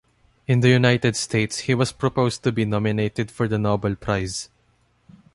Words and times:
In 0.47 0.61
the 0.61 0.67
United 0.67 1.15
States 1.15 1.59
he 1.59 1.75
was 1.75 1.91
proposed 1.91 2.41
to 2.41 2.51
be 2.51 2.65
nominated 2.65 3.29
for 3.29 3.47
the 3.47 3.59
Nobel 3.59 3.93
Prize. 3.93 4.49